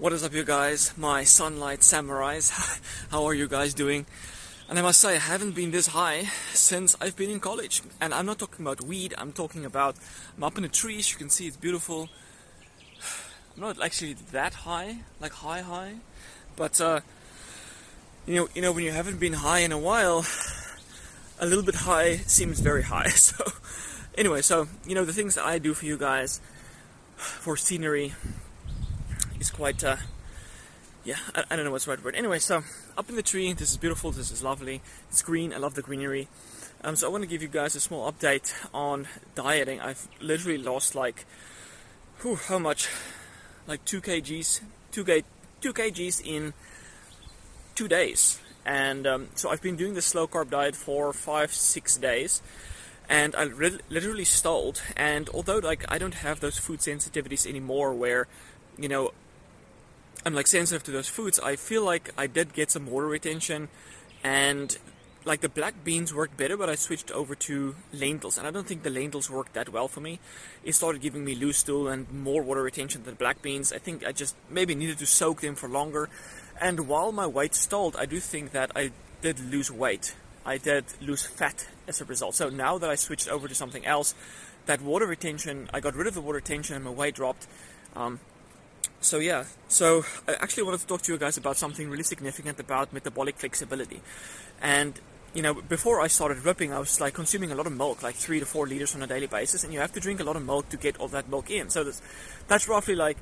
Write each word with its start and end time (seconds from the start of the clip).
What 0.00 0.14
is 0.14 0.24
up, 0.24 0.32
you 0.32 0.44
guys? 0.44 0.96
My 0.96 1.24
sunlight 1.24 1.80
samurais. 1.80 2.48
How 3.10 3.26
are 3.26 3.34
you 3.34 3.46
guys 3.46 3.74
doing? 3.74 4.06
And 4.66 4.78
I 4.78 4.82
must 4.82 4.98
say, 4.98 5.16
I 5.16 5.18
haven't 5.18 5.54
been 5.54 5.72
this 5.72 5.88
high 5.88 6.22
since 6.54 6.96
I've 7.02 7.16
been 7.16 7.28
in 7.28 7.38
college. 7.38 7.82
And 8.00 8.14
I'm 8.14 8.24
not 8.24 8.38
talking 8.38 8.64
about 8.64 8.80
weed, 8.80 9.12
I'm 9.18 9.30
talking 9.30 9.66
about 9.66 9.96
I'm 10.38 10.42
up 10.42 10.56
in 10.56 10.62
the 10.62 10.70
trees, 10.70 11.12
you 11.12 11.18
can 11.18 11.28
see 11.28 11.46
it's 11.48 11.58
beautiful. 11.58 12.08
I'm 13.54 13.60
not 13.60 13.84
actually 13.84 14.14
that 14.32 14.54
high, 14.64 15.00
like 15.20 15.32
high, 15.32 15.60
high. 15.60 15.96
But, 16.56 16.80
uh, 16.80 17.00
you 18.24 18.36
know, 18.36 18.48
you 18.54 18.62
know, 18.62 18.72
when 18.72 18.84
you 18.84 18.92
haven't 18.92 19.20
been 19.20 19.34
high 19.34 19.58
in 19.58 19.70
a 19.70 19.78
while, 19.78 20.24
a 21.38 21.44
little 21.44 21.62
bit 21.62 21.74
high 21.74 22.16
seems 22.16 22.60
very 22.60 22.84
high. 22.84 23.10
So, 23.16 23.44
anyway, 24.16 24.40
so, 24.40 24.66
you 24.86 24.94
know, 24.94 25.04
the 25.04 25.12
things 25.12 25.34
that 25.34 25.44
I 25.44 25.58
do 25.58 25.74
for 25.74 25.84
you 25.84 25.98
guys 25.98 26.40
for 27.16 27.58
scenery 27.58 28.14
quite, 29.60 29.84
uh, 29.84 29.96
yeah, 31.04 31.18
I, 31.34 31.44
I, 31.50 31.56
don't 31.56 31.66
know 31.66 31.70
what's 31.70 31.84
the 31.84 31.90
right 31.90 32.02
word. 32.02 32.14
Anyway, 32.14 32.38
so 32.38 32.62
up 32.96 33.10
in 33.10 33.16
the 33.16 33.22
tree, 33.22 33.52
this 33.52 33.70
is 33.70 33.76
beautiful, 33.76 34.10
this 34.10 34.30
is 34.30 34.42
lovely, 34.42 34.80
it's 35.10 35.20
green, 35.20 35.52
I 35.52 35.58
love 35.58 35.74
the 35.74 35.82
greenery. 35.82 36.28
Um, 36.82 36.96
so 36.96 37.06
I 37.06 37.10
want 37.10 37.24
to 37.24 37.28
give 37.28 37.42
you 37.42 37.48
guys 37.48 37.74
a 37.74 37.80
small 37.80 38.10
update 38.10 38.54
on 38.72 39.06
dieting. 39.34 39.78
I've 39.78 40.08
literally 40.18 40.56
lost 40.56 40.94
like, 40.94 41.26
whew, 42.22 42.36
how 42.36 42.58
much? 42.58 42.88
Like 43.66 43.84
2 43.84 44.00
kgs, 44.00 44.62
2, 44.92 45.04
k, 45.04 45.24
2 45.60 45.74
kgs 45.74 46.22
in 46.24 46.54
two 47.74 47.86
days. 47.86 48.40
And 48.64 49.06
um, 49.06 49.28
so 49.34 49.50
I've 49.50 49.60
been 49.60 49.76
doing 49.76 49.92
the 49.92 50.00
slow 50.00 50.26
carb 50.26 50.48
diet 50.48 50.74
for 50.74 51.12
five, 51.12 51.52
six 51.52 51.98
days 51.98 52.40
and 53.10 53.36
I 53.36 53.44
literally 53.44 54.24
stalled. 54.24 54.80
And 54.96 55.28
although 55.34 55.58
like 55.58 55.84
I 55.88 55.98
don't 55.98 56.14
have 56.14 56.40
those 56.40 56.56
food 56.56 56.80
sensitivities 56.80 57.46
anymore, 57.46 57.92
where 57.92 58.26
you 58.78 58.88
know 58.88 59.12
I'm 60.24 60.34
like 60.34 60.46
sensitive 60.46 60.82
to 60.84 60.90
those 60.90 61.08
foods, 61.08 61.38
I 61.40 61.56
feel 61.56 61.84
like 61.84 62.10
I 62.16 62.26
did 62.26 62.52
get 62.52 62.70
some 62.70 62.86
water 62.86 63.06
retention, 63.06 63.68
and 64.22 64.76
like 65.24 65.40
the 65.40 65.48
black 65.48 65.82
beans 65.84 66.14
worked 66.14 66.36
better, 66.36 66.56
but 66.56 66.68
I 66.68 66.74
switched 66.74 67.10
over 67.10 67.34
to 67.34 67.74
lentils, 67.92 68.36
and 68.36 68.46
I 68.46 68.50
don't 68.50 68.66
think 68.66 68.82
the 68.82 68.90
lentils 68.90 69.30
worked 69.30 69.54
that 69.54 69.70
well 69.70 69.88
for 69.88 70.00
me. 70.00 70.20
It 70.64 70.74
started 70.74 71.00
giving 71.00 71.24
me 71.24 71.34
loose 71.34 71.58
stool 71.58 71.88
and 71.88 72.10
more 72.12 72.42
water 72.42 72.62
retention 72.62 73.02
than 73.04 73.14
black 73.14 73.40
beans. 73.42 73.72
I 73.72 73.78
think 73.78 74.04
I 74.04 74.12
just 74.12 74.36
maybe 74.50 74.74
needed 74.74 74.98
to 74.98 75.06
soak 75.06 75.40
them 75.40 75.54
for 75.54 75.68
longer. 75.68 76.08
And 76.60 76.88
while 76.88 77.12
my 77.12 77.26
weight 77.26 77.54
stalled, 77.54 77.96
I 77.96 78.04
do 78.04 78.20
think 78.20 78.52
that 78.52 78.70
I 78.76 78.92
did 79.22 79.40
lose 79.40 79.70
weight 79.70 80.14
I 80.44 80.56
did 80.56 80.84
lose 81.00 81.26
fat 81.26 81.68
as 81.86 82.00
a 82.00 82.04
result. 82.04 82.34
So 82.34 82.48
now 82.48 82.78
that 82.78 82.88
I 82.88 82.94
switched 82.94 83.28
over 83.28 83.48
to 83.48 83.54
something 83.54 83.84
else, 83.84 84.14
that 84.66 84.80
water 84.80 85.06
retention, 85.06 85.68
I 85.72 85.80
got 85.80 85.94
rid 85.94 86.06
of 86.06 86.14
the 86.14 86.20
water 86.20 86.36
retention 86.36 86.76
and 86.76 86.84
my 86.84 86.90
weight 86.90 87.14
dropped. 87.14 87.46
Um, 87.94 88.20
so 89.00 89.18
yeah, 89.18 89.44
so 89.68 90.04
I 90.28 90.34
actually 90.34 90.64
wanted 90.64 90.80
to 90.80 90.86
talk 90.86 91.02
to 91.02 91.12
you 91.12 91.18
guys 91.18 91.36
about 91.36 91.56
something 91.56 91.88
really 91.88 92.02
significant 92.02 92.60
about 92.60 92.92
metabolic 92.92 93.36
flexibility. 93.36 94.00
And 94.60 95.00
you 95.34 95.42
know, 95.42 95.54
before 95.54 96.00
I 96.00 96.08
started 96.08 96.44
ripping, 96.44 96.72
I 96.72 96.78
was 96.78 97.00
like 97.00 97.14
consuming 97.14 97.52
a 97.52 97.54
lot 97.54 97.66
of 97.66 97.72
milk, 97.72 98.02
like 98.02 98.16
three 98.16 98.40
to 98.40 98.46
four 98.46 98.66
liters 98.66 98.94
on 98.94 99.02
a 99.02 99.06
daily 99.06 99.26
basis, 99.26 99.64
and 99.64 99.72
you 99.72 99.80
have 99.80 99.92
to 99.92 100.00
drink 100.00 100.20
a 100.20 100.24
lot 100.24 100.36
of 100.36 100.44
milk 100.44 100.68
to 100.70 100.76
get 100.76 100.98
all 100.98 101.08
that 101.08 101.28
milk 101.28 101.50
in. 101.50 101.70
So 101.70 101.84
that's 101.84 102.02
that's 102.48 102.68
roughly 102.68 102.94
like 102.94 103.16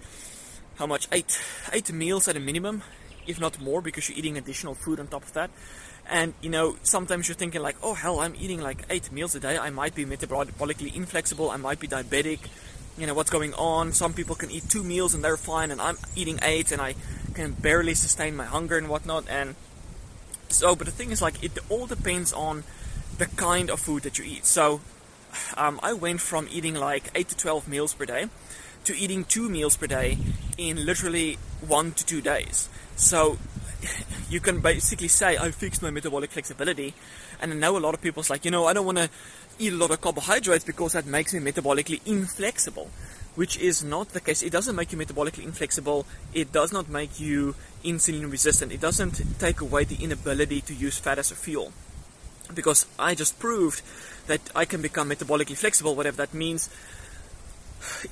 how 0.76 0.86
much 0.86 1.06
eight 1.12 1.38
eight 1.72 1.92
meals 1.92 2.26
at 2.26 2.36
a 2.36 2.40
minimum, 2.40 2.82
if 3.26 3.38
not 3.38 3.60
more, 3.60 3.82
because 3.82 4.08
you're 4.08 4.18
eating 4.18 4.38
additional 4.38 4.74
food 4.74 4.98
on 4.98 5.06
top 5.06 5.22
of 5.22 5.32
that. 5.34 5.50
And 6.10 6.32
you 6.40 6.48
know, 6.48 6.76
sometimes 6.82 7.28
you're 7.28 7.34
thinking 7.34 7.60
like, 7.60 7.76
oh 7.82 7.94
hell, 7.94 8.20
I'm 8.20 8.34
eating 8.34 8.60
like 8.62 8.84
eight 8.88 9.12
meals 9.12 9.34
a 9.34 9.40
day. 9.40 9.58
I 9.58 9.70
might 9.70 9.94
be 9.94 10.06
metabolically 10.06 10.94
inflexible. 10.94 11.50
I 11.50 11.56
might 11.56 11.78
be 11.78 11.88
diabetic. 11.88 12.40
You 12.98 13.06
know 13.06 13.14
what's 13.14 13.30
going 13.30 13.54
on? 13.54 13.92
Some 13.92 14.12
people 14.12 14.34
can 14.34 14.50
eat 14.50 14.68
two 14.68 14.82
meals 14.82 15.14
and 15.14 15.22
they're 15.22 15.36
fine, 15.36 15.70
and 15.70 15.80
I'm 15.80 15.96
eating 16.16 16.38
eight, 16.42 16.72
and 16.72 16.82
I 16.82 16.94
can 17.34 17.52
barely 17.52 17.94
sustain 17.94 18.34
my 18.34 18.44
hunger 18.44 18.76
and 18.76 18.88
whatnot. 18.88 19.28
And 19.28 19.54
so, 20.48 20.74
but 20.74 20.86
the 20.86 20.92
thing 20.92 21.10
is, 21.10 21.22
like, 21.22 21.42
it 21.42 21.56
all 21.68 21.86
depends 21.86 22.32
on 22.32 22.64
the 23.18 23.26
kind 23.26 23.70
of 23.70 23.80
food 23.80 24.02
that 24.02 24.18
you 24.18 24.24
eat. 24.24 24.44
So, 24.44 24.80
um, 25.56 25.78
I 25.82 25.92
went 25.92 26.20
from 26.20 26.48
eating 26.50 26.74
like 26.74 27.10
eight 27.14 27.28
to 27.28 27.36
twelve 27.36 27.68
meals 27.68 27.94
per 27.94 28.04
day 28.04 28.28
to 28.84 28.96
eating 28.96 29.22
two 29.24 29.48
meals 29.48 29.76
per 29.76 29.86
day 29.86 30.16
in 30.56 30.86
literally 30.86 31.36
one 31.60 31.92
to 31.92 32.06
two 32.06 32.22
days. 32.22 32.70
So 32.96 33.38
you 34.30 34.40
can 34.40 34.60
basically 34.60 35.08
say, 35.08 35.36
I 35.36 35.50
fixed 35.50 35.82
my 35.82 35.90
metabolic 35.90 36.30
flexibility. 36.30 36.94
And 37.40 37.52
I 37.52 37.56
know 37.56 37.76
a 37.76 37.80
lot 37.80 37.94
of 37.94 38.00
people's 38.00 38.30
like, 38.30 38.44
you 38.46 38.50
know, 38.50 38.66
I 38.66 38.72
don't 38.72 38.86
want 38.86 38.98
to 38.98 39.10
eat 39.58 39.72
a 39.72 39.76
lot 39.76 39.90
of 39.90 40.00
carbohydrates 40.00 40.64
because 40.64 40.92
that 40.92 41.06
makes 41.06 41.34
me 41.34 41.40
metabolically 41.40 42.00
inflexible, 42.06 42.90
which 43.34 43.56
is 43.58 43.84
not 43.84 44.10
the 44.10 44.20
case. 44.20 44.42
It 44.42 44.50
doesn't 44.50 44.76
make 44.76 44.92
you 44.92 44.98
metabolically 44.98 45.44
inflexible. 45.44 46.06
It 46.32 46.52
does 46.52 46.72
not 46.72 46.88
make 46.88 47.20
you 47.20 47.54
insulin 47.84 48.30
resistant. 48.30 48.72
It 48.72 48.80
doesn't 48.80 49.38
take 49.38 49.60
away 49.60 49.84
the 49.84 50.02
inability 50.02 50.60
to 50.62 50.74
use 50.74 50.98
fat 50.98 51.18
as 51.18 51.30
a 51.30 51.36
fuel. 51.36 51.72
Because 52.54 52.86
I 52.98 53.14
just 53.14 53.38
proved 53.38 53.82
that 54.26 54.40
I 54.54 54.64
can 54.64 54.80
become 54.80 55.10
metabolically 55.10 55.56
flexible, 55.56 55.94
whatever 55.94 56.16
that 56.18 56.34
means, 56.34 56.70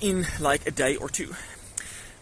in 0.00 0.26
like 0.40 0.66
a 0.66 0.70
day 0.70 0.96
or 0.96 1.08
two. 1.08 1.34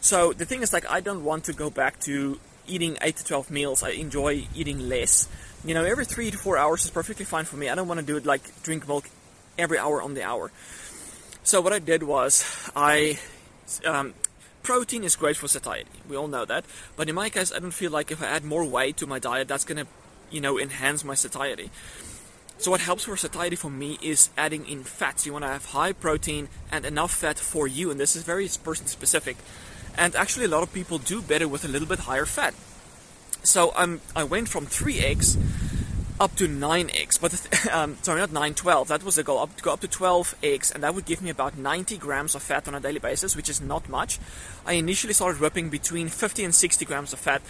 So 0.00 0.32
the 0.32 0.44
thing 0.44 0.62
is, 0.62 0.72
like, 0.72 0.88
I 0.90 1.00
don't 1.00 1.24
want 1.24 1.44
to 1.44 1.52
go 1.52 1.70
back 1.70 1.98
to 2.00 2.38
eating 2.66 2.98
8 3.00 3.16
to 3.16 3.24
12 3.24 3.50
meals. 3.50 3.82
I 3.82 3.90
enjoy 3.90 4.46
eating 4.54 4.88
less. 4.88 5.28
You 5.64 5.74
know, 5.74 5.84
every 5.84 6.04
3 6.04 6.30
to 6.30 6.38
4 6.38 6.58
hours 6.58 6.84
is 6.84 6.90
perfectly 6.90 7.24
fine 7.24 7.44
for 7.44 7.56
me. 7.56 7.68
I 7.68 7.74
don't 7.74 7.88
want 7.88 8.00
to 8.00 8.06
do 8.06 8.16
it 8.16 8.26
like 8.26 8.62
drink 8.62 8.86
milk 8.86 9.08
every 9.58 9.78
hour 9.78 10.02
on 10.02 10.14
the 10.14 10.22
hour. 10.22 10.50
So 11.42 11.60
what 11.60 11.72
I 11.72 11.78
did 11.78 12.02
was 12.02 12.70
I 12.74 13.18
um, 13.84 14.14
protein 14.62 15.04
is 15.04 15.16
great 15.16 15.36
for 15.36 15.48
satiety. 15.48 15.90
We 16.08 16.16
all 16.16 16.28
know 16.28 16.44
that. 16.44 16.64
But 16.96 17.08
in 17.08 17.14
my 17.14 17.30
case, 17.30 17.52
I 17.52 17.58
don't 17.58 17.70
feel 17.70 17.90
like 17.90 18.10
if 18.10 18.22
I 18.22 18.26
add 18.26 18.44
more 18.44 18.64
weight 18.64 18.96
to 18.98 19.06
my 19.06 19.18
diet, 19.18 19.48
that's 19.48 19.64
going 19.64 19.84
to, 19.84 19.86
you 20.30 20.40
know, 20.40 20.58
enhance 20.58 21.04
my 21.04 21.14
satiety. 21.14 21.70
So 22.58 22.70
what 22.70 22.80
helps 22.80 23.04
for 23.04 23.16
satiety 23.16 23.56
for 23.56 23.70
me 23.70 23.98
is 24.00 24.30
adding 24.36 24.66
in 24.66 24.84
fats. 24.84 25.26
You 25.26 25.32
want 25.32 25.44
to 25.44 25.50
have 25.50 25.66
high 25.66 25.92
protein 25.92 26.48
and 26.70 26.84
enough 26.84 27.12
fat 27.12 27.38
for 27.38 27.66
you, 27.66 27.90
and 27.90 28.00
this 28.00 28.16
is 28.16 28.22
very 28.22 28.48
person 28.62 28.86
specific. 28.86 29.36
And 29.96 30.14
actually, 30.16 30.46
a 30.46 30.48
lot 30.48 30.62
of 30.62 30.72
people 30.72 30.98
do 30.98 31.22
better 31.22 31.46
with 31.46 31.64
a 31.64 31.68
little 31.68 31.88
bit 31.88 32.00
higher 32.00 32.26
fat. 32.26 32.54
So 33.42 33.72
um, 33.76 34.00
I 34.16 34.24
went 34.24 34.48
from 34.48 34.66
three 34.66 35.00
eggs 35.00 35.36
up 36.20 36.34
to 36.36 36.46
nine 36.46 36.90
eggs, 36.94 37.18
but 37.18 37.32
um, 37.72 37.96
sorry, 38.02 38.20
not 38.20 38.32
nine, 38.32 38.54
12. 38.54 38.88
That 38.88 39.02
was 39.02 39.16
the 39.16 39.22
goal. 39.22 39.40
Up 39.40 39.56
to 39.56 39.62
go 39.62 39.72
up 39.72 39.80
to 39.80 39.88
12 39.88 40.36
eggs, 40.42 40.70
and 40.70 40.82
that 40.82 40.94
would 40.94 41.04
give 41.04 41.20
me 41.20 41.30
about 41.30 41.58
90 41.58 41.96
grams 41.98 42.34
of 42.34 42.42
fat 42.42 42.66
on 42.68 42.74
a 42.74 42.80
daily 42.80 43.00
basis, 43.00 43.36
which 43.36 43.48
is 43.48 43.60
not 43.60 43.88
much. 43.88 44.18
I 44.64 44.74
initially 44.74 45.12
started 45.12 45.40
ripping 45.40 45.70
between 45.70 46.08
50 46.08 46.44
and 46.44 46.54
60 46.54 46.84
grams 46.84 47.12
of 47.12 47.18
fat, 47.18 47.42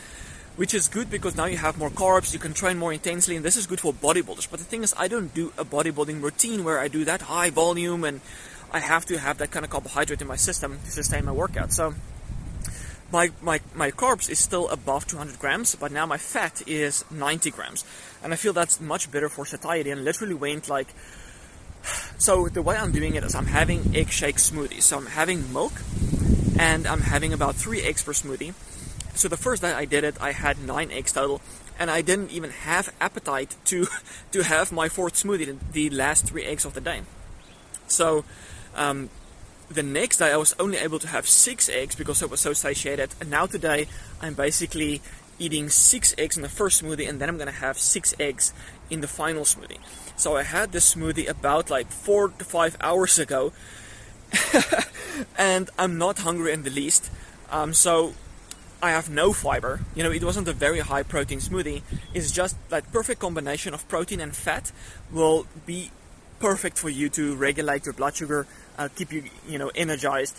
which 0.56 0.75
is 0.75 0.88
good 0.88 1.11
because 1.11 1.37
now 1.37 1.44
you 1.47 1.59
have 1.59 1.78
more 1.78 1.91
carbs, 1.91 2.32
you 2.32 2.38
can 2.38 2.55
train 2.55 2.78
more 2.78 2.93
intensely, 2.93 3.37
and 3.37 3.44
this 3.44 3.56
is 3.56 3.66
good 3.66 3.81
for 3.81 3.93
bodybuilders. 3.93 4.50
But 4.50 4.61
the 4.61 4.66
thing 4.66 4.82
is, 4.82 4.94
I 4.97 5.09
don't 5.09 5.34
do 5.34 5.53
a 5.59 5.65
bodybuilding 5.65 6.22
routine 6.22 6.65
where 6.65 6.78
I 6.78 6.88
do 6.88 7.05
that 7.05 7.22
high 7.22 7.50
volume 7.50 8.05
and 8.05 8.21
I 8.72 8.81
have 8.81 9.05
to 9.06 9.19
have 9.19 9.38
that 9.38 9.50
kind 9.50 9.65
of 9.65 9.71
carbohydrate 9.71 10.21
in 10.21 10.26
my 10.26 10.37
system 10.37 10.81
to 10.84 10.91
sustain 10.91 11.25
my 11.25 11.32
workout. 11.32 11.72
So 11.72 11.94
my, 13.12 13.31
my, 13.42 13.60
my 13.75 13.91
carbs 13.91 14.28
is 14.28 14.38
still 14.38 14.69
above 14.69 15.06
200 15.06 15.38
grams, 15.38 15.75
but 15.75 15.92
now 15.92 16.06
my 16.06 16.19
fat 16.19 16.62
is 16.66 17.04
90 17.10 17.50
grams. 17.50 17.84
And 18.22 18.32
I 18.32 18.37
feel 18.37 18.53
that's 18.53 18.81
much 18.81 19.10
better 19.10 19.28
for 19.28 19.44
satiety 19.47 19.91
and 19.91 20.04
literally 20.04 20.34
went 20.34 20.69
like. 20.69 20.88
So 22.16 22.48
the 22.48 22.62
way 22.62 22.76
I'm 22.76 22.93
doing 22.93 23.16
it 23.16 23.25
is 23.25 23.34
I'm 23.34 23.47
having 23.47 23.94
egg 23.94 24.09
shake 24.09 24.37
smoothies. 24.37 24.82
So 24.82 24.97
I'm 24.97 25.06
having 25.06 25.53
milk 25.53 25.72
and 26.59 26.87
I'm 26.87 27.00
having 27.00 27.32
about 27.32 27.56
three 27.56 27.82
eggs 27.82 28.03
per 28.03 28.12
smoothie. 28.12 28.54
So 29.14 29.28
the 29.28 29.37
first 29.37 29.62
day 29.62 29.72
I 29.72 29.84
did 29.84 30.04
it, 30.04 30.16
I 30.20 30.32
had 30.32 30.60
nine 30.60 30.91
eggs 30.91 31.12
total, 31.12 31.41
and 31.78 31.91
I 31.91 32.03
didn't 32.03 32.31
even 32.31 32.50
have 32.50 32.93
appetite 33.00 33.56
to 33.66 33.87
to 34.32 34.43
have 34.43 34.72
my 34.72 34.88
fourth 34.88 35.14
smoothie, 35.14 35.56
the 35.72 35.91
last 35.91 36.26
three 36.26 36.44
eggs 36.44 36.64
of 36.64 36.75
the 36.75 36.81
day. 36.81 37.03
So 37.87 38.25
um, 38.75 39.10
the 39.70 39.82
next 39.82 40.19
day 40.19 40.32
I 40.32 40.36
was 40.36 40.54
only 40.58 40.78
able 40.78 40.98
to 40.98 41.08
have 41.08 41.26
six 41.26 41.69
eggs 41.69 41.94
because 41.94 42.22
I 42.22 42.26
was 42.26 42.41
so 42.41 42.52
satiated. 42.52 43.14
And 43.20 43.31
now 43.31 43.46
today 43.46 43.88
I'm 44.20 44.34
basically 44.34 45.00
eating 45.38 45.69
six 45.69 46.14
eggs 46.16 46.37
in 46.37 46.43
the 46.43 46.49
first 46.49 46.82
smoothie 46.82 47.08
and 47.08 47.20
then 47.20 47.28
I'm 47.28 47.38
gonna 47.38 47.50
have 47.50 47.78
six 47.78 48.14
eggs 48.20 48.52
in 48.90 49.00
the 49.00 49.08
final 49.08 49.44
smoothie. 49.44 49.78
So 50.16 50.37
I 50.37 50.43
had 50.43 50.72
this 50.72 50.94
smoothie 50.94 51.28
about 51.28 51.70
like 51.70 51.88
four 51.88 52.28
to 52.28 52.44
five 52.44 52.76
hours 52.81 53.19
ago 53.19 53.52
and 55.38 55.70
I'm 55.78 55.99
not 55.99 56.19
hungry 56.19 56.52
in 56.52 56.62
the 56.62 56.70
least. 56.70 57.10
Um, 57.50 57.75
so 57.75 58.14
I 58.82 58.90
have 58.90 59.08
no 59.08 59.32
fiber. 59.32 59.81
You 59.94 60.02
know, 60.02 60.10
it 60.10 60.22
wasn't 60.22 60.46
a 60.46 60.52
very 60.52 60.81
high 60.81 61.02
protein 61.02 61.38
smoothie. 61.38 61.82
It's 62.12 62.31
just 62.31 62.56
that 62.69 62.93
perfect 62.93 63.20
combination 63.20 63.75
of 63.75 63.88
protein 63.88 64.20
and 64.20 64.37
fat 64.37 64.72
will 65.10 65.46
be 65.67 65.90
perfect 66.44 66.79
for 66.79 66.91
you 66.91 67.08
to 67.08 67.35
regulate 67.37 67.87
your 67.87 67.94
blood 67.94 68.14
sugar, 68.14 68.46
uh, 68.76 68.87
keep 68.94 69.11
you, 69.11 69.25
you 69.49 69.58
know, 69.58 69.70
energized, 69.75 70.38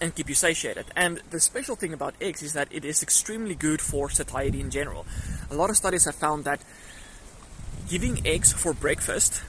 and 0.00 0.14
keep 0.14 0.26
you 0.26 0.34
satiated. 0.34 0.86
And 0.96 1.20
the 1.28 1.38
special 1.38 1.76
thing 1.76 1.92
about 1.92 2.14
eggs 2.18 2.42
is 2.42 2.54
that 2.54 2.68
it 2.70 2.82
is 2.82 3.02
extremely 3.02 3.54
good 3.54 3.82
for 3.82 4.08
satiety 4.08 4.58
in 4.58 4.70
general. 4.70 5.04
A 5.50 5.54
lot 5.54 5.68
of 5.68 5.76
studies 5.76 6.06
have 6.06 6.14
found 6.14 6.44
that 6.44 6.62
giving 7.90 8.26
eggs 8.26 8.54
for 8.54 8.72
breakfast 8.72 9.42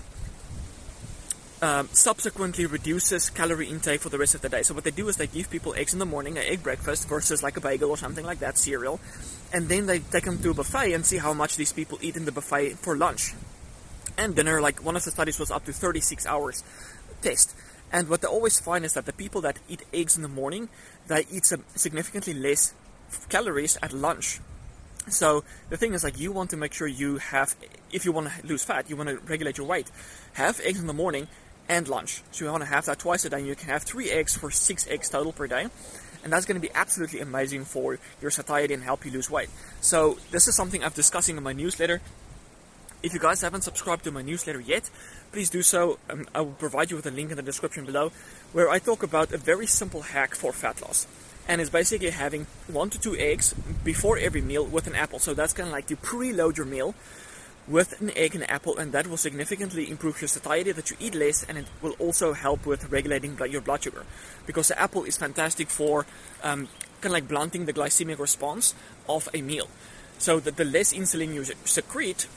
um, 1.61 1.87
subsequently 1.93 2.65
reduces 2.65 3.29
calorie 3.29 3.69
intake 3.69 4.01
for 4.01 4.09
the 4.09 4.17
rest 4.17 4.35
of 4.35 4.41
the 4.41 4.49
day. 4.49 4.63
So 4.63 4.73
what 4.73 4.83
they 4.83 4.91
do 4.91 5.07
is 5.07 5.15
they 5.15 5.27
give 5.27 5.49
people 5.49 5.73
eggs 5.75 5.93
in 5.93 5.99
the 5.99 6.05
morning, 6.05 6.37
an 6.37 6.43
egg 6.43 6.61
breakfast 6.61 7.07
versus 7.07 7.41
like 7.41 7.55
a 7.55 7.61
bagel 7.61 7.89
or 7.89 7.95
something 7.95 8.25
like 8.25 8.39
that, 8.39 8.57
cereal, 8.57 8.99
and 9.53 9.69
then 9.69 9.85
they 9.85 9.99
take 9.99 10.25
them 10.25 10.39
to 10.39 10.49
a 10.49 10.53
buffet 10.53 10.91
and 10.91 11.05
see 11.05 11.19
how 11.19 11.31
much 11.31 11.55
these 11.55 11.71
people 11.71 11.97
eat 12.01 12.17
in 12.17 12.25
the 12.25 12.33
buffet 12.33 12.71
for 12.79 12.97
lunch 12.97 13.33
and 14.17 14.35
dinner. 14.35 14.61
Like 14.61 14.83
one 14.83 14.95
of 14.95 15.03
the 15.03 15.11
studies 15.11 15.39
was 15.39 15.51
up 15.51 15.65
to 15.65 15.73
36 15.73 16.25
hours 16.25 16.63
test. 17.21 17.55
And 17.91 18.09
what 18.09 18.21
they 18.21 18.27
always 18.27 18.59
find 18.59 18.85
is 18.85 18.93
that 18.93 19.05
the 19.05 19.13
people 19.13 19.41
that 19.41 19.59
eat 19.69 19.83
eggs 19.93 20.15
in 20.15 20.23
the 20.23 20.27
morning, 20.29 20.69
they 21.07 21.25
eat 21.31 21.45
significantly 21.75 22.33
less 22.33 22.73
calories 23.29 23.77
at 23.83 23.93
lunch. 23.93 24.39
So 25.09 25.43
the 25.69 25.77
thing 25.77 25.93
is 25.93 26.03
like 26.03 26.19
you 26.19 26.31
want 26.31 26.49
to 26.51 26.57
make 26.57 26.73
sure 26.73 26.87
you 26.87 27.17
have 27.17 27.55
if 27.91 28.05
you 28.05 28.11
want 28.11 28.29
to 28.29 28.47
lose 28.47 28.63
fat, 28.63 28.89
you 28.89 28.95
want 28.95 29.09
to 29.09 29.17
regulate 29.19 29.57
your 29.57 29.67
weight, 29.67 29.91
have 30.33 30.59
eggs 30.61 30.79
in 30.79 30.87
the 30.87 30.93
morning 30.93 31.27
and 31.69 31.87
lunch. 31.87 32.23
So 32.31 32.45
you 32.45 32.51
want 32.51 32.63
to 32.63 32.69
have 32.69 32.85
that 32.85 32.99
twice 32.99 33.25
a 33.25 33.29
day. 33.29 33.37
And 33.37 33.47
you 33.47 33.55
can 33.55 33.69
have 33.69 33.83
three 33.83 34.09
eggs 34.09 34.35
for 34.35 34.51
six 34.51 34.87
eggs 34.87 35.09
total 35.09 35.31
per 35.31 35.47
day. 35.47 35.67
And 36.23 36.31
that's 36.31 36.45
going 36.45 36.59
to 36.59 36.65
be 36.65 36.73
absolutely 36.73 37.19
amazing 37.19 37.65
for 37.65 37.99
your 38.21 38.31
satiety 38.31 38.73
and 38.73 38.83
help 38.83 39.05
you 39.05 39.11
lose 39.11 39.29
weight. 39.29 39.49
So 39.81 40.17
this 40.31 40.47
is 40.47 40.55
something 40.55 40.83
I'm 40.83 40.91
discussing 40.91 41.35
in 41.35 41.43
my 41.43 41.53
newsletter. 41.53 42.01
If 43.03 43.13
you 43.13 43.19
guys 43.19 43.41
haven't 43.41 43.63
subscribed 43.63 44.05
to 44.05 44.11
my 44.11 44.21
newsletter 44.21 44.61
yet, 44.61 44.89
please 45.33 45.49
do 45.49 45.61
so. 45.61 45.99
Um, 46.09 46.25
I 46.33 46.39
will 46.39 46.53
provide 46.53 46.89
you 46.89 46.95
with 46.95 47.05
a 47.05 47.11
link 47.11 47.31
in 47.31 47.35
the 47.35 47.43
description 47.43 47.83
below 47.83 48.13
where 48.53 48.69
I 48.69 48.79
talk 48.79 49.03
about 49.03 49.33
a 49.33 49.37
very 49.37 49.67
simple 49.67 50.03
hack 50.03 50.35
for 50.35 50.53
fat 50.53 50.81
loss. 50.81 51.05
And 51.45 51.59
it's 51.59 51.69
basically 51.69 52.11
having 52.11 52.47
one 52.65 52.89
to 52.91 52.97
two 52.97 53.17
eggs 53.17 53.53
before 53.83 54.17
every 54.17 54.41
meal 54.41 54.65
with 54.65 54.87
an 54.87 54.95
apple. 54.95 55.19
So 55.19 55.33
that's 55.33 55.51
kind 55.51 55.67
of 55.67 55.73
like 55.73 55.87
to 55.87 55.97
preload 55.97 56.55
your 56.55 56.65
meal 56.65 56.95
with 57.67 57.99
an 57.99 58.11
egg 58.15 58.35
and 58.35 58.43
an 58.45 58.49
apple, 58.49 58.77
and 58.77 58.93
that 58.93 59.07
will 59.07 59.17
significantly 59.17 59.89
improve 59.89 60.21
your 60.21 60.29
satiety, 60.29 60.71
that 60.71 60.89
you 60.89 60.95
eat 60.99 61.13
less, 61.13 61.43
and 61.43 61.57
it 61.57 61.65
will 61.81 61.95
also 61.99 62.31
help 62.31 62.65
with 62.65 62.89
regulating 62.89 63.37
your 63.49 63.61
blood 63.61 63.83
sugar. 63.83 64.05
Because 64.45 64.69
the 64.69 64.79
apple 64.79 65.03
is 65.03 65.17
fantastic 65.17 65.69
for 65.69 66.05
um, 66.41 66.67
kind 67.01 67.05
of 67.07 67.11
like 67.11 67.27
blunting 67.27 67.65
the 67.65 67.73
glycemic 67.73 68.17
response 68.19 68.73
of 69.09 69.27
a 69.33 69.41
meal. 69.41 69.67
So 70.19 70.39
that 70.39 70.55
the 70.55 70.63
less 70.63 70.93
insulin 70.93 71.33
you 71.33 71.43
secrete, 71.65 72.27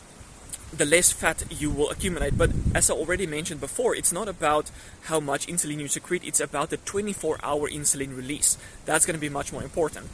the 0.72 0.84
less 0.84 1.12
fat 1.12 1.44
you 1.50 1.70
will 1.70 1.90
accumulate. 1.90 2.36
But 2.36 2.50
as 2.74 2.90
I 2.90 2.94
already 2.94 3.26
mentioned 3.26 3.60
before, 3.60 3.94
it's 3.94 4.12
not 4.12 4.28
about 4.28 4.70
how 5.04 5.20
much 5.20 5.46
insulin 5.46 5.80
you 5.80 5.88
secrete, 5.88 6.24
it's 6.24 6.40
about 6.40 6.70
the 6.70 6.76
24 6.78 7.38
hour 7.42 7.68
insulin 7.68 8.16
release. 8.16 8.58
That's 8.84 9.06
going 9.06 9.16
to 9.16 9.20
be 9.20 9.28
much 9.28 9.52
more 9.52 9.62
important. 9.62 10.08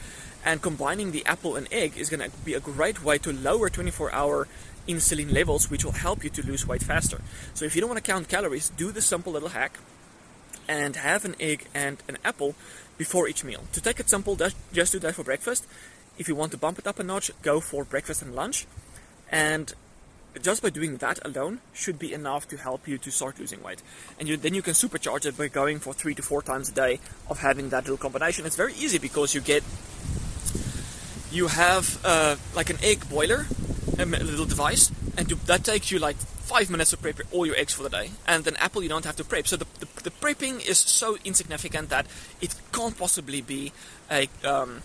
And 0.44 0.60
combining 0.60 1.12
the 1.12 1.24
apple 1.24 1.56
and 1.56 1.68
egg 1.72 1.96
is 1.96 2.10
going 2.10 2.28
to 2.28 2.36
be 2.38 2.54
a 2.54 2.60
great 2.60 3.02
way 3.04 3.18
to 3.18 3.32
lower 3.32 3.70
24 3.70 4.12
hour 4.12 4.48
insulin 4.88 5.32
levels, 5.32 5.70
which 5.70 5.84
will 5.84 5.92
help 5.92 6.24
you 6.24 6.30
to 6.30 6.44
lose 6.44 6.66
weight 6.66 6.82
faster. 6.82 7.20
So 7.54 7.64
if 7.64 7.74
you 7.74 7.80
don't 7.80 7.90
want 7.90 8.04
to 8.04 8.10
count 8.12 8.28
calories, 8.28 8.68
do 8.70 8.90
the 8.90 9.00
simple 9.00 9.32
little 9.32 9.50
hack 9.50 9.78
and 10.68 10.96
have 10.96 11.24
an 11.24 11.36
egg 11.38 11.66
and 11.74 12.02
an 12.08 12.18
apple 12.24 12.54
before 12.98 13.28
each 13.28 13.44
meal. 13.44 13.64
To 13.72 13.80
take 13.80 14.00
it 14.00 14.10
simple, 14.10 14.36
just 14.36 14.92
do 14.92 14.98
that 14.98 15.14
for 15.14 15.22
breakfast. 15.24 15.66
If 16.18 16.28
you 16.28 16.34
want 16.34 16.52
to 16.52 16.58
bump 16.58 16.78
it 16.78 16.86
up 16.86 16.98
a 16.98 17.04
notch, 17.04 17.30
go 17.42 17.60
for 17.60 17.84
breakfast 17.84 18.22
and 18.22 18.34
lunch. 18.34 18.66
And 19.30 19.72
just 20.40 20.62
by 20.62 20.70
doing 20.70 20.96
that 20.98 21.18
alone 21.24 21.60
should 21.72 21.98
be 21.98 22.12
enough 22.12 22.48
to 22.48 22.56
help 22.56 22.88
you 22.88 22.98
to 22.98 23.10
start 23.10 23.38
losing 23.38 23.62
weight. 23.62 23.82
And 24.18 24.28
you, 24.28 24.36
then 24.36 24.54
you 24.54 24.62
can 24.62 24.74
supercharge 24.74 25.26
it 25.26 25.36
by 25.36 25.48
going 25.48 25.78
for 25.78 25.92
three 25.92 26.14
to 26.14 26.22
four 26.22 26.42
times 26.42 26.68
a 26.70 26.72
day 26.72 27.00
of 27.28 27.40
having 27.40 27.68
that 27.70 27.84
little 27.84 27.98
combination. 27.98 28.46
It's 28.46 28.56
very 28.56 28.74
easy 28.74 28.98
because 28.98 29.34
you 29.34 29.40
get 29.40 29.62
you 31.30 31.48
have 31.48 31.98
uh, 32.04 32.36
like 32.54 32.70
an 32.70 32.76
egg 32.82 33.08
boiler 33.08 33.46
a 33.98 34.04
little 34.04 34.46
device, 34.46 34.90
and 35.16 35.26
that 35.28 35.64
takes 35.64 35.90
you 35.90 35.98
like 35.98 36.16
five 36.16 36.70
minutes 36.70 36.90
to 36.90 36.96
prep 36.96 37.20
all 37.30 37.46
your 37.46 37.56
eggs 37.56 37.72
for 37.72 37.82
the 37.82 37.88
day. 37.88 38.10
And 38.26 38.46
an 38.46 38.56
Apple, 38.56 38.82
you 38.82 38.88
don't 38.88 39.04
have 39.04 39.16
to 39.16 39.24
prep. 39.24 39.46
So 39.46 39.56
the, 39.56 39.66
the, 39.80 39.86
the 40.04 40.10
prepping 40.10 40.66
is 40.66 40.78
so 40.78 41.16
insignificant 41.24 41.88
that 41.90 42.06
it 42.40 42.54
can't 42.72 42.96
possibly 42.98 43.40
be 43.40 43.72
a 44.10 44.28
um, 44.44 44.82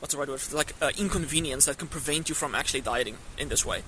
what's 0.00 0.14
the 0.14 0.18
right 0.18 0.28
word? 0.28 0.40
Like 0.52 0.74
uh, 0.82 0.90
inconvenience 0.98 1.66
that 1.66 1.78
can 1.78 1.88
prevent 1.88 2.28
you 2.28 2.34
from 2.34 2.54
actually 2.54 2.80
dieting 2.80 3.16
in 3.38 3.48
this 3.48 3.64
way. 3.64 3.82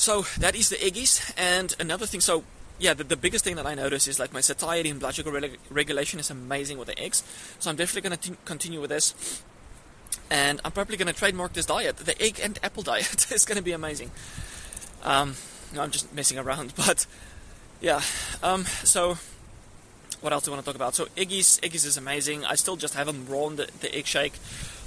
So 0.00 0.22
that 0.38 0.56
is 0.56 0.70
the 0.70 0.76
eggies. 0.76 1.30
And 1.36 1.76
another 1.78 2.06
thing, 2.06 2.20
so 2.20 2.44
yeah, 2.78 2.94
the, 2.94 3.04
the 3.04 3.18
biggest 3.18 3.44
thing 3.44 3.56
that 3.56 3.66
I 3.66 3.74
notice 3.74 4.08
is 4.08 4.18
like 4.18 4.32
my 4.32 4.40
satiety 4.40 4.88
and 4.88 4.98
blood 4.98 5.14
sugar 5.14 5.30
regulation 5.68 6.18
is 6.18 6.30
amazing 6.30 6.78
with 6.78 6.88
the 6.88 6.98
eggs. 6.98 7.22
So 7.58 7.68
I'm 7.68 7.76
definitely 7.76 8.08
going 8.08 8.18
to 8.18 8.36
continue 8.46 8.80
with 8.80 8.88
this 8.88 9.42
and 10.30 10.58
I'm 10.64 10.72
probably 10.72 10.96
going 10.96 11.12
to 11.12 11.12
trademark 11.12 11.52
this 11.52 11.66
diet. 11.66 11.98
The 11.98 12.20
egg 12.20 12.40
and 12.42 12.58
apple 12.62 12.82
diet 12.92 13.30
is 13.30 13.44
going 13.44 13.58
to 13.58 13.62
be 13.62 13.72
amazing. 13.72 14.10
Um, 15.04 15.34
no, 15.74 15.82
I'm 15.82 15.90
just 15.90 16.14
messing 16.14 16.38
around, 16.38 16.72
but 16.78 17.04
yeah. 17.82 18.00
Um, 18.42 18.64
so, 18.64 19.18
what 20.22 20.32
else 20.32 20.44
do 20.44 20.50
I 20.50 20.54
want 20.54 20.64
to 20.64 20.70
talk 20.70 20.76
about? 20.76 20.94
So, 20.94 21.06
Eggies, 21.14 21.60
Eggies 21.60 21.84
is 21.84 21.98
amazing. 21.98 22.46
I 22.46 22.54
still 22.54 22.76
just 22.76 22.94
haven't 22.94 23.28
run 23.28 23.56
the, 23.56 23.68
the 23.80 23.94
egg 23.94 24.06
shake. 24.06 24.32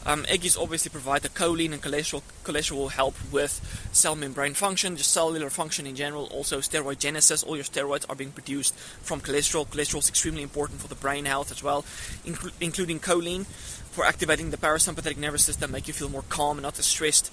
Um, 0.05 0.23
Eggies 0.25 0.61
obviously 0.61 0.89
provide 0.89 1.21
the 1.21 1.29
choline 1.29 1.73
and 1.73 1.81
cholesterol. 1.81 2.21
Cholesterol 2.44 2.77
will 2.77 2.89
help 2.89 3.15
with 3.31 3.61
cell 3.91 4.15
membrane 4.15 4.53
function, 4.53 4.97
just 4.97 5.11
cellular 5.11 5.50
function 5.50 5.85
in 5.85 5.95
general. 5.95 6.25
Also, 6.27 6.59
steroidogenesis. 6.59 7.45
All 7.45 7.55
your 7.55 7.65
steroids 7.65 8.05
are 8.09 8.15
being 8.15 8.31
produced 8.31 8.75
from 8.75 9.21
cholesterol. 9.21 9.67
Cholesterol 9.67 10.00
is 10.00 10.09
extremely 10.09 10.41
important 10.41 10.81
for 10.81 10.88
the 10.88 10.95
brain 10.95 11.25
health 11.25 11.51
as 11.51 11.63
well, 11.63 11.85
including 12.25 13.00
choline 13.00 13.45
for 13.94 14.05
activating 14.05 14.50
the 14.50 14.57
parasympathetic 14.57 15.17
nervous 15.17 15.44
system, 15.44 15.71
make 15.71 15.88
you 15.88 15.94
feel 15.94 16.09
more 16.09 16.23
calm 16.27 16.57
and 16.57 16.63
not 16.63 16.79
as 16.79 16.85
stressed. 16.85 17.31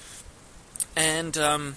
And 0.94 1.36
um, 1.38 1.76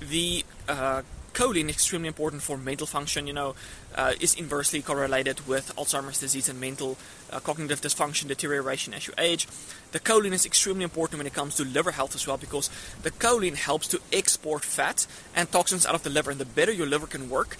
the 0.00 0.44
uh, 0.68 1.02
choline, 1.36 1.68
is 1.68 1.76
extremely 1.76 2.08
important 2.08 2.40
for 2.40 2.56
mental 2.56 2.86
function, 2.86 3.26
you 3.26 3.34
know, 3.34 3.54
uh, 3.94 4.14
is 4.18 4.34
inversely 4.34 4.80
correlated 4.80 5.46
with 5.46 5.70
Alzheimer's 5.76 6.18
disease 6.18 6.48
and 6.48 6.58
mental 6.58 6.96
uh, 7.30 7.40
cognitive 7.40 7.82
dysfunction, 7.82 8.26
deterioration 8.26 8.94
as 8.94 9.06
you 9.06 9.12
age. 9.18 9.46
The 9.92 10.00
choline 10.00 10.32
is 10.32 10.46
extremely 10.46 10.84
important 10.84 11.18
when 11.18 11.26
it 11.26 11.34
comes 11.34 11.56
to 11.56 11.64
liver 11.64 11.90
health 11.90 12.14
as 12.14 12.26
well 12.26 12.38
because 12.38 12.70
the 13.02 13.10
choline 13.10 13.56
helps 13.56 13.86
to 13.88 14.00
export 14.12 14.64
fat 14.64 15.06
and 15.34 15.52
toxins 15.52 15.84
out 15.84 15.94
of 15.94 16.04
the 16.04 16.10
liver, 16.10 16.30
and 16.30 16.40
the 16.40 16.46
better 16.46 16.72
your 16.72 16.86
liver 16.86 17.06
can 17.06 17.28
work, 17.28 17.58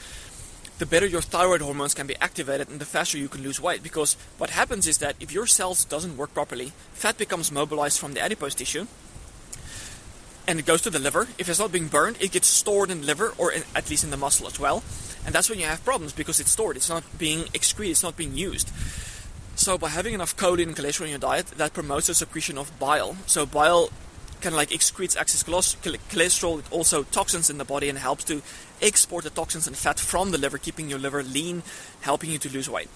the 0.78 0.86
better 0.86 1.06
your 1.06 1.22
thyroid 1.22 1.60
hormones 1.60 1.92
can 1.92 2.06
be 2.06 2.16
activated 2.16 2.70
and 2.70 2.80
the 2.80 2.86
faster 2.86 3.18
you 3.18 3.28
can 3.28 3.42
lose 3.42 3.60
weight 3.60 3.82
because 3.82 4.16
what 4.38 4.50
happens 4.50 4.86
is 4.86 4.98
that 4.98 5.16
if 5.20 5.32
your 5.32 5.46
cells 5.46 5.86
doesn't 5.86 6.18
work 6.18 6.34
properly 6.34 6.72
fat 6.92 7.16
becomes 7.16 7.50
mobilized 7.50 7.98
from 7.98 8.12
the 8.12 8.20
adipose 8.20 8.54
tissue 8.54 8.86
and 10.46 10.58
it 10.58 10.66
goes 10.66 10.82
to 10.82 10.90
the 10.90 10.98
liver. 10.98 11.28
If 11.38 11.48
it's 11.48 11.58
not 11.58 11.72
being 11.72 11.88
burned 11.88 12.16
it 12.20 12.32
gets 12.32 12.46
stored 12.46 12.90
in 12.90 13.00
the 13.00 13.06
liver 13.06 13.34
or 13.38 13.52
in, 13.52 13.64
at 13.74 13.90
least 13.90 14.04
in 14.04 14.10
the 14.10 14.16
muscle 14.16 14.46
as 14.46 14.58
well. 14.58 14.82
And 15.24 15.34
that's 15.34 15.50
when 15.50 15.58
you 15.58 15.66
have 15.66 15.84
problems 15.84 16.12
because 16.12 16.38
it's 16.38 16.50
stored. 16.50 16.76
It's 16.76 16.88
not 16.88 17.02
being 17.18 17.46
excreted. 17.52 17.92
It's 17.92 18.02
not 18.02 18.16
being 18.16 18.36
used. 18.36 18.70
So 19.56 19.78
by 19.78 19.88
having 19.88 20.14
enough 20.14 20.36
choline 20.36 20.68
and 20.68 20.76
cholesterol 20.76 21.04
in 21.04 21.10
your 21.10 21.18
diet 21.18 21.46
that 21.56 21.72
promotes 21.72 22.06
the 22.06 22.14
secretion 22.14 22.58
of 22.58 22.78
bile. 22.78 23.16
So 23.26 23.46
bile 23.46 23.90
kind 24.40 24.54
of 24.54 24.58
like 24.58 24.70
excretes 24.70 25.16
excess 25.16 25.42
cholesterol, 25.42 26.58
it 26.58 26.70
also 26.70 27.04
toxins 27.04 27.48
in 27.48 27.58
the 27.58 27.64
body 27.64 27.88
and 27.88 27.98
helps 27.98 28.22
to 28.24 28.42
export 28.82 29.24
the 29.24 29.30
toxins 29.30 29.66
and 29.66 29.76
fat 29.76 29.98
from 29.98 30.30
the 30.30 30.38
liver, 30.38 30.58
keeping 30.58 30.90
your 30.90 30.98
liver 30.98 31.22
lean, 31.22 31.62
helping 32.02 32.30
you 32.30 32.38
to 32.38 32.48
lose 32.50 32.68
weight. 32.68 32.88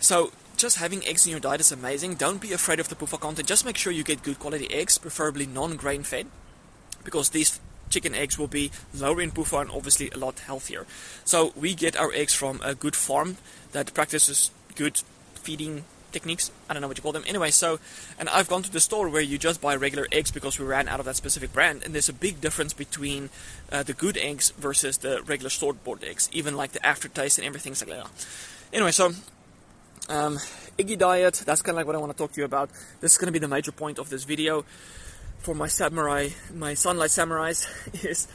So 0.00 0.32
just 0.56 0.78
having 0.78 1.06
eggs 1.06 1.26
in 1.26 1.30
your 1.30 1.40
diet 1.40 1.60
is 1.60 1.70
amazing. 1.70 2.14
Don't 2.14 2.40
be 2.40 2.52
afraid 2.52 2.80
of 2.80 2.88
the 2.88 2.96
PUFA 2.96 3.20
content. 3.20 3.48
Just 3.48 3.64
make 3.64 3.76
sure 3.76 3.92
you 3.92 4.02
get 4.02 4.22
good 4.22 4.38
quality 4.38 4.70
eggs, 4.72 4.98
preferably 4.98 5.46
non-grain 5.46 6.02
fed, 6.02 6.26
because 7.06 7.30
these 7.30 7.58
chicken 7.88 8.14
eggs 8.14 8.38
will 8.38 8.48
be 8.48 8.70
lower 8.92 9.22
in 9.22 9.30
PUFA 9.30 9.62
and 9.62 9.70
obviously 9.70 10.10
a 10.10 10.18
lot 10.18 10.40
healthier. 10.40 10.86
So 11.24 11.52
we 11.56 11.74
get 11.74 11.96
our 11.96 12.12
eggs 12.12 12.34
from 12.34 12.60
a 12.62 12.74
good 12.74 12.96
farm 12.96 13.38
that 13.72 13.94
practices 13.94 14.50
good 14.74 15.00
feeding 15.34 15.84
techniques. 16.12 16.50
I 16.68 16.72
don't 16.72 16.80
know 16.80 16.88
what 16.88 16.98
you 16.98 17.02
call 17.02 17.12
them. 17.12 17.24
Anyway, 17.26 17.50
so, 17.50 17.78
and 18.18 18.28
I've 18.28 18.48
gone 18.48 18.62
to 18.62 18.72
the 18.72 18.80
store 18.80 19.08
where 19.08 19.22
you 19.22 19.38
just 19.38 19.60
buy 19.60 19.76
regular 19.76 20.06
eggs 20.10 20.30
because 20.30 20.58
we 20.58 20.64
ran 20.64 20.88
out 20.88 20.98
of 20.98 21.06
that 21.06 21.16
specific 21.16 21.52
brand, 21.52 21.82
and 21.84 21.94
there's 21.94 22.08
a 22.08 22.14
big 22.14 22.40
difference 22.40 22.72
between 22.72 23.30
uh, 23.70 23.82
the 23.82 23.92
good 23.92 24.16
eggs 24.16 24.50
versus 24.50 24.98
the 24.98 25.22
regular 25.22 25.50
store 25.50 25.74
bought 25.74 26.02
eggs, 26.02 26.28
even 26.32 26.56
like 26.56 26.72
the 26.72 26.84
aftertaste 26.84 27.38
and 27.38 27.46
everything's 27.46 27.86
like 27.86 27.90
that. 27.90 28.10
Anyway, 28.72 28.92
so, 28.92 29.12
um, 30.08 30.38
Eggie 30.78 30.96
diet, 30.96 31.42
that's 31.46 31.62
kind 31.62 31.74
of 31.74 31.76
like 31.76 31.86
what 31.86 31.96
I 31.96 31.98
want 31.98 32.12
to 32.12 32.18
talk 32.18 32.32
to 32.32 32.40
you 32.40 32.44
about. 32.44 32.70
This 33.00 33.12
is 33.12 33.18
going 33.18 33.28
to 33.28 33.32
be 33.32 33.38
the 33.38 33.48
major 33.48 33.72
point 33.72 33.98
of 33.98 34.10
this 34.10 34.24
video 34.24 34.64
for 35.46 35.54
my 35.54 35.68
samurai, 35.68 36.28
my 36.52 36.74
sunlight 36.74 37.10
samurais, 37.10 37.68
is 38.04 38.26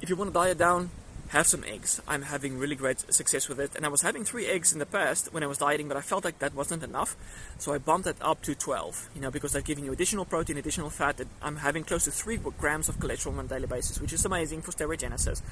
if 0.00 0.08
you 0.08 0.16
want 0.16 0.30
to 0.30 0.32
diet 0.32 0.56
down, 0.56 0.88
have 1.28 1.46
some 1.46 1.62
eggs. 1.64 2.00
I'm 2.08 2.22
having 2.22 2.56
really 2.56 2.76
great 2.76 3.00
success 3.12 3.46
with 3.46 3.60
it. 3.60 3.72
And 3.76 3.84
I 3.84 3.88
was 3.88 4.00
having 4.00 4.24
three 4.24 4.46
eggs 4.46 4.72
in 4.72 4.78
the 4.78 4.86
past 4.86 5.34
when 5.34 5.42
I 5.42 5.48
was 5.48 5.58
dieting, 5.58 5.86
but 5.86 5.98
I 5.98 6.00
felt 6.00 6.24
like 6.24 6.38
that 6.38 6.54
wasn't 6.54 6.82
enough. 6.82 7.14
So 7.58 7.74
I 7.74 7.78
bumped 7.78 8.06
it 8.06 8.16
up 8.22 8.40
to 8.44 8.54
12, 8.54 9.10
you 9.14 9.20
know, 9.20 9.30
because 9.30 9.52
they're 9.52 9.60
giving 9.60 9.84
you 9.84 9.92
additional 9.92 10.24
protein, 10.24 10.56
additional 10.56 10.88
fat. 10.88 11.20
I'm 11.42 11.56
having 11.56 11.84
close 11.84 12.04
to 12.04 12.10
three 12.10 12.38
grams 12.38 12.88
of 12.88 12.96
cholesterol 12.96 13.36
on 13.36 13.44
a 13.44 13.48
daily 13.48 13.66
basis, 13.66 14.00
which 14.00 14.14
is 14.14 14.24
amazing 14.24 14.62
for 14.62 14.72
steroidogenesis. 14.72 15.42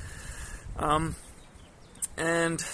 Um, 0.78 1.16
and, 2.16 2.64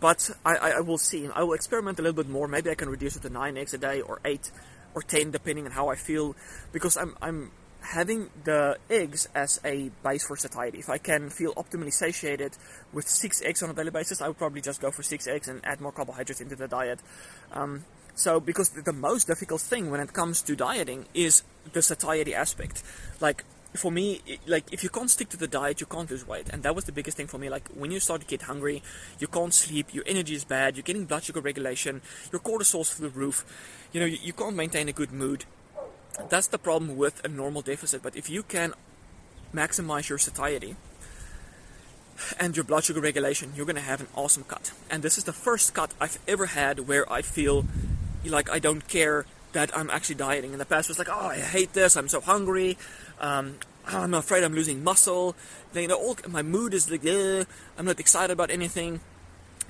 but 0.00 0.28
I, 0.44 0.56
I 0.56 0.80
will 0.80 0.98
see. 0.98 1.28
I 1.28 1.44
will 1.44 1.54
experiment 1.54 2.00
a 2.00 2.02
little 2.02 2.20
bit 2.20 2.28
more. 2.28 2.48
Maybe 2.48 2.68
I 2.68 2.74
can 2.74 2.88
reduce 2.88 3.14
it 3.14 3.22
to 3.22 3.30
nine 3.30 3.56
eggs 3.56 3.74
a 3.74 3.78
day 3.78 4.00
or 4.00 4.18
eight 4.24 4.50
or 4.92 5.02
10, 5.02 5.30
depending 5.30 5.66
on 5.66 5.72
how 5.72 5.88
I 5.88 5.94
feel, 5.94 6.34
because 6.72 6.96
I'm, 6.96 7.16
I'm 7.22 7.52
having 7.80 8.30
the 8.44 8.78
eggs 8.88 9.28
as 9.34 9.60
a 9.64 9.90
base 10.04 10.26
for 10.26 10.36
satiety. 10.36 10.78
If 10.78 10.88
I 10.88 10.98
can 10.98 11.30
feel 11.30 11.54
optimally 11.54 11.92
satiated 11.92 12.56
with 12.92 13.08
six 13.08 13.42
eggs 13.42 13.62
on 13.62 13.70
a 13.70 13.74
daily 13.74 13.90
basis, 13.90 14.20
I 14.20 14.28
would 14.28 14.38
probably 14.38 14.60
just 14.60 14.80
go 14.80 14.90
for 14.90 15.02
six 15.02 15.26
eggs 15.26 15.48
and 15.48 15.60
add 15.64 15.80
more 15.80 15.92
carbohydrates 15.92 16.40
into 16.40 16.56
the 16.56 16.68
diet. 16.68 17.00
Um, 17.52 17.84
so, 18.14 18.40
because 18.40 18.70
the 18.70 18.92
most 18.92 19.26
difficult 19.26 19.60
thing 19.60 19.90
when 19.90 20.00
it 20.00 20.12
comes 20.12 20.42
to 20.42 20.56
dieting 20.56 21.06
is 21.14 21.42
the 21.72 21.82
satiety 21.82 22.34
aspect. 22.34 22.82
Like, 23.20 23.44
for 23.74 23.92
me, 23.92 24.20
like 24.46 24.72
if 24.72 24.82
you 24.82 24.90
can't 24.90 25.10
stick 25.10 25.28
to 25.28 25.36
the 25.36 25.46
diet, 25.46 25.80
you 25.80 25.86
can't 25.86 26.10
lose 26.10 26.26
weight, 26.26 26.48
and 26.50 26.62
that 26.64 26.74
was 26.74 26.84
the 26.84 26.92
biggest 26.92 27.16
thing 27.16 27.28
for 27.28 27.38
me. 27.38 27.48
Like 27.48 27.68
when 27.68 27.90
you 27.90 28.00
start 28.00 28.20
to 28.20 28.26
get 28.26 28.42
hungry, 28.42 28.82
you 29.18 29.28
can't 29.28 29.54
sleep, 29.54 29.94
your 29.94 30.04
energy 30.06 30.34
is 30.34 30.44
bad, 30.44 30.76
you're 30.76 30.82
getting 30.82 31.04
blood 31.04 31.22
sugar 31.22 31.40
regulation, 31.40 32.02
your 32.32 32.40
cortisol's 32.40 32.92
through 32.92 33.10
the 33.10 33.16
roof. 33.16 33.44
You 33.92 34.00
know, 34.00 34.06
you, 34.06 34.18
you 34.22 34.32
can't 34.32 34.56
maintain 34.56 34.88
a 34.88 34.92
good 34.92 35.12
mood. 35.12 35.44
That's 36.28 36.46
the 36.46 36.58
problem 36.58 36.96
with 36.96 37.24
a 37.24 37.28
normal 37.28 37.62
deficit. 37.62 38.02
But 38.02 38.16
if 38.16 38.28
you 38.28 38.42
can 38.42 38.74
maximize 39.54 40.08
your 40.08 40.18
satiety 40.18 40.76
and 42.38 42.56
your 42.56 42.64
blood 42.64 42.84
sugar 42.84 43.00
regulation, 43.00 43.52
you're 43.56 43.66
gonna 43.66 43.80
have 43.80 44.00
an 44.00 44.08
awesome 44.14 44.44
cut. 44.44 44.72
And 44.90 45.02
this 45.02 45.18
is 45.18 45.24
the 45.24 45.32
first 45.32 45.74
cut 45.74 45.92
I've 46.00 46.18
ever 46.28 46.46
had 46.46 46.88
where 46.88 47.10
I 47.10 47.22
feel 47.22 47.66
like 48.24 48.50
I 48.50 48.58
don't 48.58 48.86
care 48.86 49.26
that 49.52 49.76
I'm 49.76 49.90
actually 49.90 50.16
dieting. 50.16 50.52
In 50.52 50.58
the 50.58 50.66
past, 50.66 50.88
it 50.88 50.92
was 50.92 50.98
like, 50.98 51.08
oh, 51.10 51.28
I 51.28 51.38
hate 51.38 51.72
this. 51.72 51.96
I'm 51.96 52.08
so 52.08 52.20
hungry. 52.20 52.76
Um, 53.20 53.56
I'm 53.86 54.14
afraid 54.14 54.44
I'm 54.44 54.54
losing 54.54 54.84
muscle. 54.84 55.34
Then, 55.72 55.82
you 55.82 55.88
know, 55.88 55.96
all, 55.96 56.16
my 56.28 56.42
mood 56.42 56.74
is 56.74 56.90
like, 56.90 57.04
eh, 57.04 57.44
I'm 57.76 57.86
not 57.86 57.98
excited 57.98 58.32
about 58.32 58.50
anything. 58.50 59.00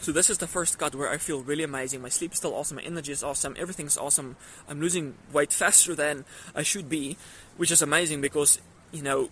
So 0.00 0.12
this 0.12 0.30
is 0.30 0.38
the 0.38 0.46
first 0.46 0.78
cut 0.78 0.94
where 0.94 1.10
I 1.10 1.18
feel 1.18 1.42
really 1.42 1.62
amazing. 1.62 2.00
My 2.00 2.08
sleep 2.08 2.32
is 2.32 2.38
still 2.38 2.54
awesome. 2.54 2.76
My 2.76 2.82
energy 2.82 3.12
is 3.12 3.22
awesome. 3.22 3.54
Everything's 3.58 3.98
awesome. 3.98 4.36
I'm 4.66 4.80
losing 4.80 5.14
weight 5.30 5.52
faster 5.52 5.94
than 5.94 6.24
I 6.54 6.62
should 6.62 6.88
be, 6.88 7.18
which 7.58 7.70
is 7.70 7.82
amazing 7.82 8.22
because 8.22 8.60
you 8.92 9.02
know, 9.02 9.28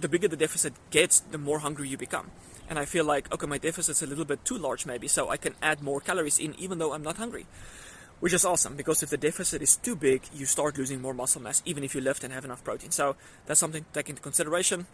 the 0.00 0.08
bigger 0.08 0.26
the 0.26 0.36
deficit 0.36 0.72
gets, 0.90 1.20
the 1.20 1.38
more 1.38 1.58
hungry 1.58 1.88
you 1.88 1.98
become. 1.98 2.30
And 2.68 2.78
I 2.78 2.86
feel 2.86 3.04
like 3.04 3.32
okay, 3.32 3.46
my 3.46 3.58
deficit's 3.58 4.02
a 4.02 4.06
little 4.06 4.24
bit 4.24 4.42
too 4.44 4.56
large 4.56 4.86
maybe, 4.86 5.06
so 5.06 5.28
I 5.28 5.36
can 5.36 5.54
add 5.60 5.82
more 5.82 6.00
calories 6.00 6.38
in 6.38 6.54
even 6.58 6.78
though 6.78 6.94
I'm 6.94 7.02
not 7.02 7.18
hungry 7.18 7.46
which 8.20 8.32
is 8.32 8.44
awesome 8.44 8.76
because 8.76 9.02
if 9.02 9.10
the 9.10 9.16
deficit 9.16 9.60
is 9.60 9.76
too 9.76 9.94
big, 9.94 10.22
you 10.34 10.46
start 10.46 10.78
losing 10.78 11.02
more 11.02 11.12
muscle 11.12 11.42
mass 11.42 11.62
even 11.66 11.84
if 11.84 11.94
you 11.94 12.00
lift 12.00 12.24
and 12.24 12.32
have 12.32 12.44
enough 12.44 12.64
protein. 12.64 12.90
So 12.90 13.16
that's 13.44 13.60
something 13.60 13.84
to 13.84 13.92
take 13.92 14.08
into 14.08 14.22
consideration. 14.22 14.86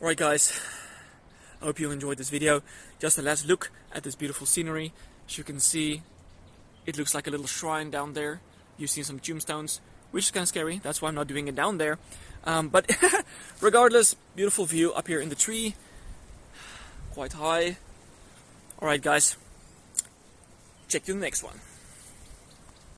Alright 0.00 0.16
guys, 0.16 0.58
I 1.60 1.66
hope 1.66 1.78
you 1.78 1.90
enjoyed 1.90 2.16
this 2.16 2.30
video. 2.30 2.62
Just 2.98 3.18
a 3.18 3.22
last 3.22 3.46
look 3.46 3.70
at 3.92 4.02
this 4.02 4.14
beautiful 4.14 4.46
scenery. 4.46 4.92
As 5.28 5.36
you 5.36 5.44
can 5.44 5.60
see, 5.60 6.02
it 6.86 6.96
looks 6.96 7.14
like 7.14 7.26
a 7.26 7.30
little 7.30 7.46
shrine 7.46 7.90
down 7.90 8.14
there. 8.14 8.40
You 8.78 8.86
see 8.86 9.02
some 9.02 9.18
tombstones, 9.18 9.80
which 10.10 10.24
is 10.24 10.30
kind 10.30 10.42
of 10.42 10.48
scary. 10.48 10.80
That's 10.82 11.02
why 11.02 11.08
I'm 11.08 11.14
not 11.14 11.26
doing 11.26 11.48
it 11.48 11.54
down 11.54 11.78
there. 11.78 11.98
Um, 12.44 12.68
but 12.68 12.90
regardless, 13.60 14.16
beautiful 14.34 14.64
view 14.64 14.92
up 14.92 15.06
here 15.06 15.20
in 15.20 15.28
the 15.28 15.34
tree. 15.34 15.74
Quite 17.12 17.34
high. 17.34 17.76
Alright 18.80 19.02
guys, 19.02 19.36
check 20.88 21.06
you 21.06 21.12
in 21.12 21.20
the 21.20 21.26
next 21.26 21.42
one. 21.42 21.60